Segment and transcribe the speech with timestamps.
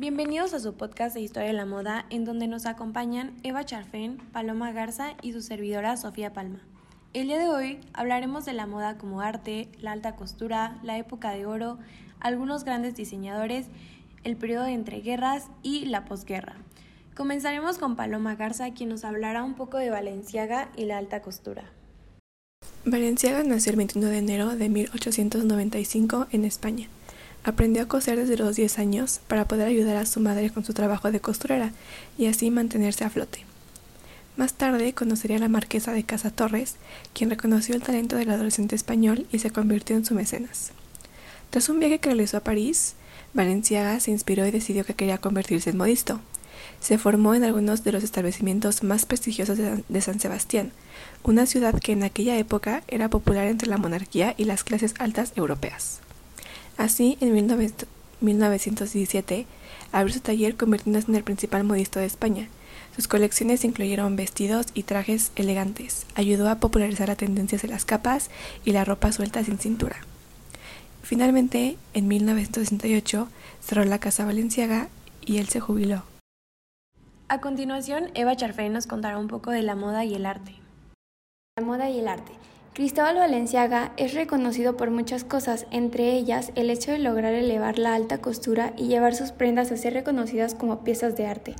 [0.00, 4.18] Bienvenidos a su podcast de Historia de la Moda, en donde nos acompañan Eva Charfén,
[4.30, 6.60] Paloma Garza y su servidora Sofía Palma.
[7.14, 11.32] El día de hoy hablaremos de la moda como arte, la alta costura, la época
[11.32, 11.78] de oro,
[12.20, 13.66] algunos grandes diseñadores,
[14.22, 16.54] el periodo de entreguerras y la posguerra.
[17.16, 21.64] Comenzaremos con Paloma Garza, quien nos hablará un poco de Valenciaga y la alta costura.
[22.84, 26.88] Valenciaga nació el 21 de enero de 1895 en España.
[27.44, 30.74] Aprendió a coser desde los 10 años para poder ayudar a su madre con su
[30.74, 31.72] trabajo de costurera
[32.18, 33.44] y así mantenerse a flote.
[34.36, 36.76] Más tarde conocería a la marquesa de Casa Torres,
[37.12, 40.70] quien reconoció el talento del adolescente español y se convirtió en su mecenas.
[41.50, 42.94] Tras un viaje que realizó a París,
[43.34, 46.20] Valenciaga se inspiró y decidió que quería convertirse en modisto.
[46.80, 50.72] Se formó en algunos de los establecimientos más prestigiosos de San Sebastián,
[51.24, 55.32] una ciudad que en aquella época era popular entre la monarquía y las clases altas
[55.34, 56.00] europeas.
[56.78, 59.46] Así, en 1917,
[59.92, 62.48] abrió su taller convirtiéndose en el principal modisto de España.
[62.94, 66.06] Sus colecciones incluyeron vestidos y trajes elegantes.
[66.14, 68.30] Ayudó a popularizar las tendencias de las capas
[68.64, 69.96] y la ropa suelta sin cintura.
[71.02, 73.28] Finalmente, en 1968,
[73.60, 74.88] cerró la Casa Valenciaga
[75.24, 76.04] y él se jubiló.
[77.28, 80.54] A continuación, Eva Charfey nos contará un poco de la moda y el arte.
[81.56, 82.32] La moda y el arte.
[82.78, 87.92] Cristóbal Valenciaga es reconocido por muchas cosas, entre ellas el hecho de lograr elevar la
[87.96, 91.56] alta costura y llevar sus prendas a ser reconocidas como piezas de arte.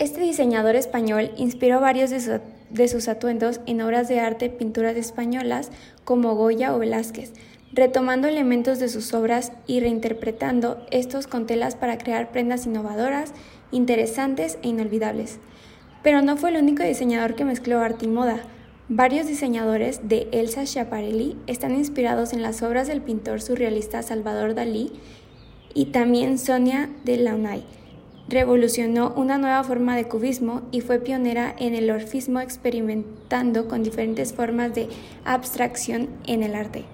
[0.00, 5.70] Este diseñador español inspiró varios de, de sus atuendos en obras de arte pinturas españolas
[6.02, 7.32] como Goya o Velázquez,
[7.72, 13.34] retomando elementos de sus obras y reinterpretando estos con telas para crear prendas innovadoras,
[13.70, 15.38] interesantes e inolvidables.
[16.02, 18.40] Pero no fue el único diseñador que mezcló arte y moda.
[18.90, 24.92] Varios diseñadores de Elsa Schiaparelli están inspirados en las obras del pintor surrealista Salvador Dalí
[25.74, 27.64] y también Sonia de Launay.
[28.30, 34.32] Revolucionó una nueva forma de cubismo y fue pionera en el orfismo experimentando con diferentes
[34.32, 34.88] formas de
[35.26, 36.86] abstracción en el arte.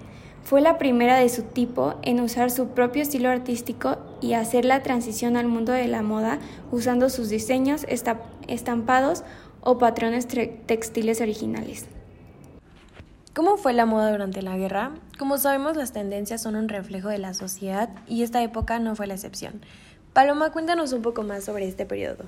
[0.43, 4.83] Fue la primera de su tipo en usar su propio estilo artístico y hacer la
[4.83, 6.39] transición al mundo de la moda
[6.73, 7.85] usando sus diseños
[8.47, 9.23] estampados
[9.65, 11.87] o patrones textiles originales.
[13.33, 14.91] ¿Cómo fue la moda durante la guerra?
[15.19, 19.07] Como sabemos, las tendencias son un reflejo de la sociedad y esta época no fue
[19.07, 19.59] la excepción.
[20.13, 22.23] Paloma, cuéntanos un poco más sobre este periodo.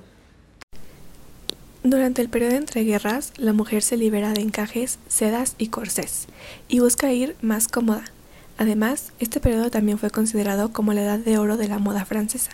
[1.84, 6.26] Durante el periodo entre guerras, la mujer se libera de encajes, sedas y corsés
[6.68, 8.04] y busca ir más cómoda.
[8.58, 12.50] Además, este periodo también fue considerado como la edad de oro de la moda francesa.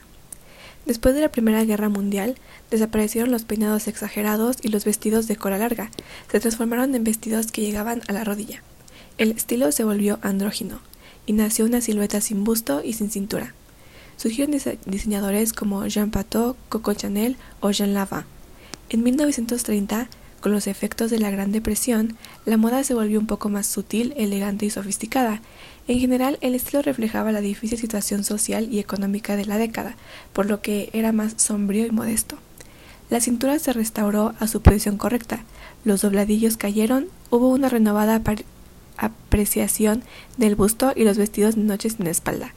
[0.87, 2.37] Después de la Primera Guerra Mundial,
[2.71, 5.91] desaparecieron los peinados exagerados y los vestidos de cola larga,
[6.31, 8.63] se transformaron en vestidos que llegaban a la rodilla.
[9.17, 10.81] El estilo se volvió andrógino,
[11.27, 13.55] y nació una silueta sin busto y sin cintura.
[14.17, 14.57] Surgieron
[14.87, 18.27] diseñadores como Jean Patot, Coco Chanel o Jean Lava.
[18.91, 20.09] En 1930,
[20.41, 24.13] con los efectos de la Gran Depresión, la moda se volvió un poco más sutil,
[24.17, 25.41] elegante y sofisticada.
[25.87, 29.97] En general, el estilo reflejaba la difícil situación social y económica de la década,
[30.33, 32.39] por lo que era más sombrío y modesto.
[33.11, 35.45] La cintura se restauró a su posición correcta,
[35.85, 38.23] los dobladillos cayeron, hubo una renovada
[38.97, 40.03] apreciación
[40.39, 42.55] del busto y los vestidos de noche sin espalda.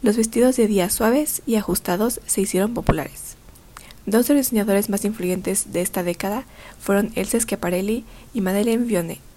[0.00, 3.36] Los vestidos de día suaves y ajustados se hicieron populares.
[4.06, 6.44] Dos de los diseñadores más influyentes de esta década
[6.80, 9.27] fueron Elsa Schiaparelli y Madeleine Vionnet.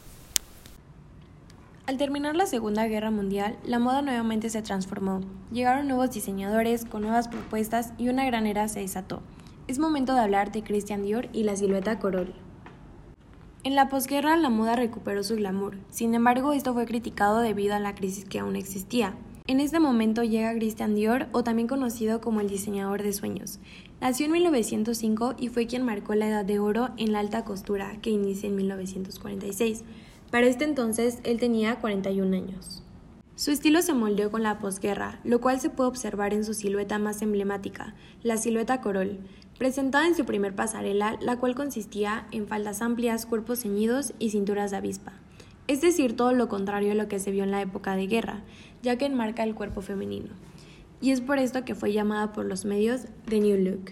[1.87, 5.21] Al terminar la Segunda Guerra Mundial, la moda nuevamente se transformó.
[5.51, 9.21] Llegaron nuevos diseñadores con nuevas propuestas y una gran era se desató.
[9.67, 12.33] Es momento de hablar de Christian Dior y la silueta Corol.
[13.63, 17.79] En la posguerra la moda recuperó su glamour, sin embargo esto fue criticado debido a
[17.79, 19.15] la crisis que aún existía.
[19.47, 23.59] En este momento llega Christian Dior, o también conocido como el diseñador de sueños.
[23.99, 27.97] Nació en 1905 y fue quien marcó la edad de oro en la alta costura,
[28.01, 29.83] que inicia en 1946.
[30.31, 32.83] Para este entonces él tenía 41 años.
[33.35, 36.97] Su estilo se moldeó con la posguerra, lo cual se puede observar en su silueta
[36.97, 37.93] más emblemática,
[38.23, 39.19] la silueta Corol,
[39.57, 44.71] presentada en su primer pasarela, la cual consistía en faldas amplias, cuerpos ceñidos y cinturas
[44.71, 45.13] de avispa
[45.71, 48.41] es decir, todo lo contrario a lo que se vio en la época de guerra,
[48.83, 50.29] ya que enmarca el cuerpo femenino.
[50.99, 53.91] Y es por esto que fue llamada por los medios The New Look.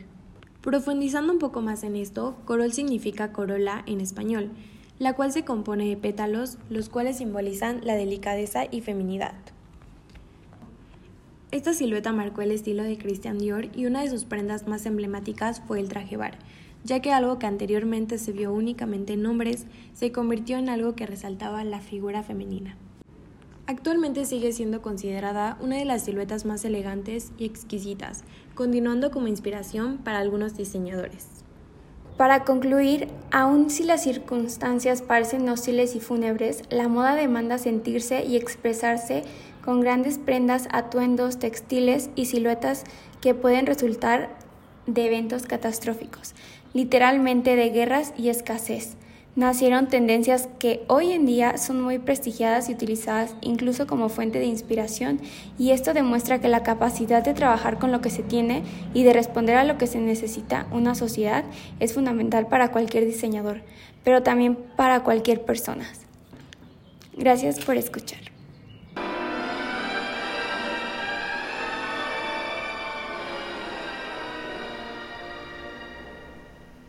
[0.62, 4.52] Profundizando un poco más en esto, corol significa corola en español,
[5.00, 9.34] la cual se compone de pétalos, los cuales simbolizan la delicadeza y feminidad.
[11.52, 15.62] Esta silueta marcó el estilo de Christian Dior y una de sus prendas más emblemáticas
[15.62, 16.38] fue el traje bar,
[16.84, 21.08] ya que algo que anteriormente se vio únicamente en hombres se convirtió en algo que
[21.08, 22.78] resaltaba la figura femenina.
[23.66, 28.24] Actualmente sigue siendo considerada una de las siluetas más elegantes y exquisitas,
[28.54, 31.28] continuando como inspiración para algunos diseñadores.
[32.20, 38.36] Para concluir, aun si las circunstancias parecen hostiles y fúnebres, la moda demanda sentirse y
[38.36, 39.24] expresarse
[39.64, 42.84] con grandes prendas, atuendos, textiles y siluetas
[43.22, 44.36] que pueden resultar
[44.86, 46.36] de eventos catastróficos,
[46.74, 48.98] literalmente de guerras y escasez
[49.36, 54.46] nacieron tendencias que hoy en día son muy prestigiadas y utilizadas incluso como fuente de
[54.46, 55.20] inspiración
[55.58, 59.14] y esto demuestra que la capacidad de trabajar con lo que se tiene y de
[59.14, 61.44] responder a lo que se necesita una sociedad
[61.80, 63.62] es fundamental para cualquier diseñador,
[64.04, 65.86] pero también para cualquier persona.
[67.16, 68.39] Gracias por escuchar.